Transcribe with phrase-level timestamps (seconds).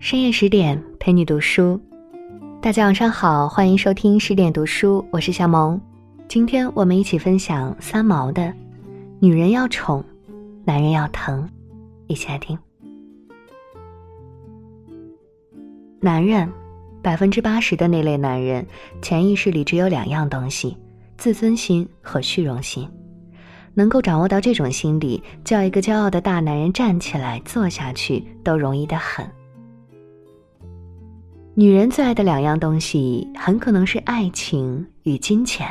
[0.00, 1.78] 深夜十点陪你读书，
[2.62, 5.78] 大家晚上好，欢迎收听十点读书，我是小萌。
[6.28, 8.42] 今天我们一起分享三毛的
[9.18, 10.04] 《女人要宠，
[10.64, 11.42] 男人要疼》，
[12.06, 12.56] 一起来听。
[15.98, 16.48] 男人，
[17.02, 18.64] 百分之八十的那类男人，
[19.02, 20.76] 潜意识里只有两样东西：
[21.16, 22.88] 自尊心和虚荣心。
[23.74, 29.28] 能够掌握到这种心理，叫一个骄傲的大男人站起来坐下去，都容易得很。
[31.58, 35.66] 女人最爱的两样东西，很可能是爱情与金钱。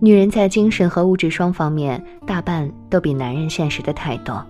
[0.00, 4.42] 女人在精神和物质双方面，大半都比男人现实的太多。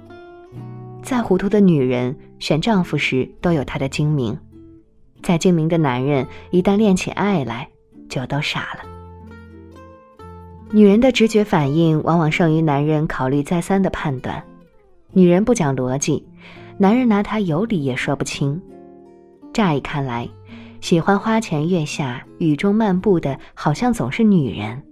[1.02, 4.32] 再糊涂的女人选丈夫时，都有她的精明；
[5.24, 7.68] 再精明的男人，一旦恋起爱来，
[8.08, 8.84] 就都傻了。
[10.70, 14.40] 女人的直觉反应，往往胜于男人考虑再三的判断。
[15.10, 16.24] 女人不讲逻辑，
[16.78, 18.62] 男人拿她有理也说不清。
[19.52, 20.28] 乍一看来，
[20.80, 24.82] 喜欢花前月下、雨中漫步的，好像总是女人。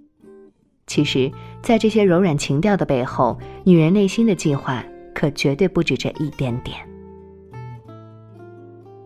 [0.87, 1.31] 其实，
[1.63, 6.77] 在这些柔软情调的背后，女人内心的计划可绝对不止这一点点。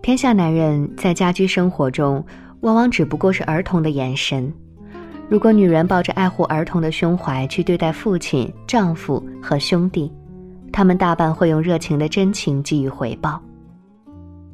[0.02, 2.24] 天下男人在家居生活中，
[2.61, 4.52] 往往只不过是儿童的眼神。
[5.28, 10.12] 如果女人抱着爱护儿童的胸怀去对待父亲、丈夫和兄弟，
[10.72, 13.41] 他们大半会用热情的真情给予回报。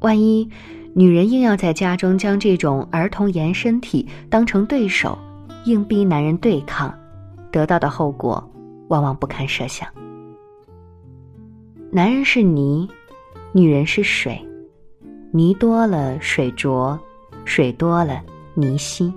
[0.01, 0.49] 万一，
[0.93, 5.17] 女人硬要在家中将这种儿童延伸体当成对手，
[5.65, 6.93] 硬逼男人对抗，
[7.53, 8.43] 得到的后果
[8.89, 9.89] 往往不堪设想。
[11.93, 12.89] 男人是泥，
[13.53, 14.41] 女人是水，
[15.33, 16.99] 泥多了水浊，
[17.45, 18.21] 水多了
[18.55, 19.13] 泥稀。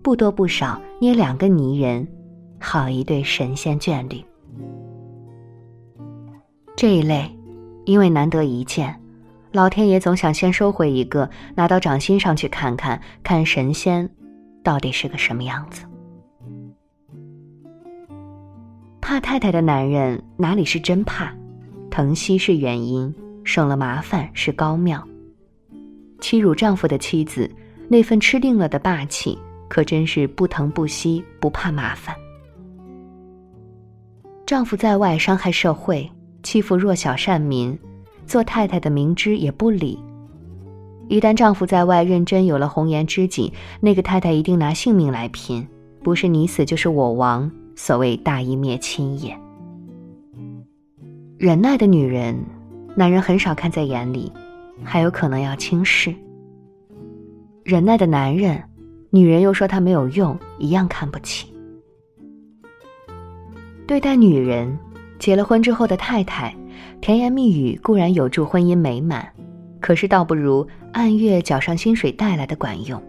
[0.00, 2.06] 不多不少，捏两个泥人，
[2.60, 4.24] 好一对神仙眷侣。
[6.76, 7.30] 这一类，
[7.84, 9.01] 因为难得一见。
[9.52, 14.08] 老天爷总想先收回一个，拿到掌心上去看看，看神仙
[14.62, 15.84] 到底是个什么样子。
[18.98, 21.30] 怕太太的男人哪里是真怕，
[21.90, 23.14] 疼惜是原因，
[23.44, 25.06] 省了麻烦是高妙。
[26.18, 27.50] 欺辱丈夫的妻子，
[27.88, 32.16] 那份吃定了的霸气，可真是不疼不惜，不怕麻烦。
[34.46, 36.10] 丈夫在外伤害社会，
[36.42, 37.78] 欺负弱小善民。
[38.26, 39.98] 做太太的明知也不理。
[41.08, 45.66] 一旦丈夫在外认真有了红颜知己，那个太太一定拿性命来拼，
[46.02, 47.50] 不是你死就是我亡。
[47.74, 49.36] 所谓大义灭亲也。
[51.38, 52.38] 忍耐的女人，
[52.94, 54.30] 男人很少看在眼里，
[54.84, 56.14] 还有可能要轻视。
[57.64, 58.62] 忍耐的男人，
[59.10, 61.52] 女人又说他没有用，一样看不起。
[63.86, 64.78] 对待女人，
[65.18, 66.54] 结了婚之后的太太。
[67.00, 69.26] 甜言蜜语固然有助婚姻美满，
[69.80, 73.02] 可是倒不如按月缴上薪水带来的管用。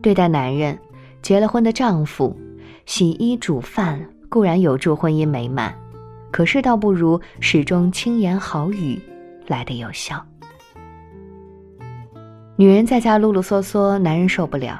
[0.00, 0.78] 对待男人，
[1.22, 2.36] 结了婚的丈夫，
[2.86, 5.72] 洗衣煮饭固然有助婚姻美满，
[6.30, 9.00] 可是倒不如始终轻言好语
[9.46, 10.20] 来的有效。
[12.56, 14.76] 女人在家啰啰嗦嗦，男人受不了；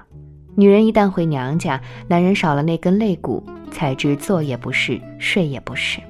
[0.55, 6.01] 女人一旦回娘家，男人少了那根肋骨，才知坐也不是，睡也不是。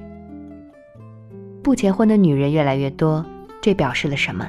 [1.63, 3.25] 不结婚的女人越来越多，
[3.61, 4.45] 这表示了什么？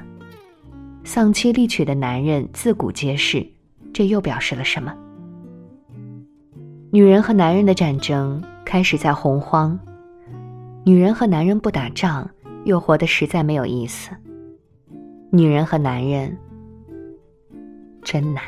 [1.05, 3.47] 丧妻立娶的男人自古皆是，
[3.93, 4.93] 这又表示了什么？
[6.91, 9.79] 女人和男人的战争开始在洪荒，
[10.85, 12.29] 女人和男人不打仗，
[12.65, 14.11] 又活得实在没有意思。
[15.31, 16.37] 女人和男人
[18.03, 18.43] 真难。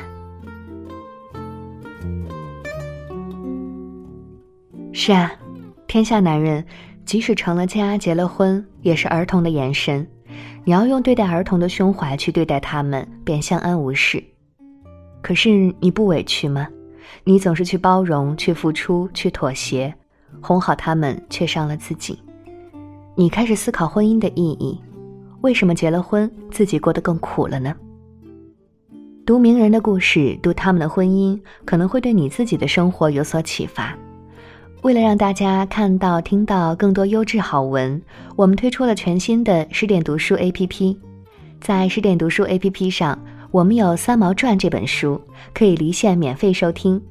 [4.91, 5.31] 是啊，
[5.87, 6.65] 天下男人。
[7.07, 10.05] 即使成了家、结了婚，也是儿童的延伸。
[10.65, 14.21] 你要用对待儿童的胸怀去对待他们，便相安无事。
[15.21, 16.67] 可是你不委屈吗？
[17.23, 19.93] 你总是去包容、去付出、去妥协，
[20.41, 22.19] 哄好他们，却伤了自己。
[23.15, 24.77] 你开始思考婚姻的意义：
[25.39, 27.73] 为什么结了婚，自己过得更苦了呢？
[29.25, 33.96] 读名人的故事，读他们的婚姻，可能会对你自己的生活有所启发。
[34.83, 37.99] 为了让大家看到、听到更多优质好文，
[38.35, 40.95] 我们推出了全新的十点读书 APP。
[41.59, 43.17] 在十点读书 APP 上，
[43.49, 45.19] 我们有《三毛传》这本书，
[45.53, 47.01] 可以离线免费收听，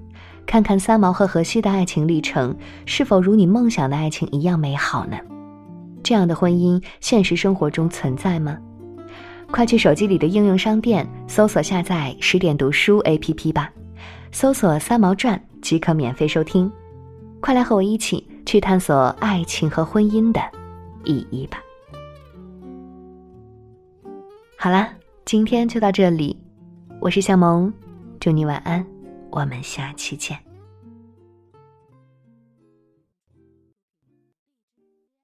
[0.47, 5.17] 看看三毛和荷西的爱情历程是否如你梦想的爱情一样美好呢？
[6.05, 8.57] 这样的婚姻，现实生活中存在吗？
[9.51, 13.71] 快去手机里的应用商店搜索下载十点读书 APP 吧，
[14.31, 16.71] 搜索《三毛传》即可免费收听。
[17.41, 20.41] 快来和我一起去探索爱情和婚姻的
[21.05, 21.59] 意义吧。
[24.59, 24.89] 好啦，
[25.25, 26.37] 今天就到这里，
[27.01, 27.73] 我是向萌，
[28.19, 28.85] 祝你晚安，
[29.31, 30.46] 我们下期见。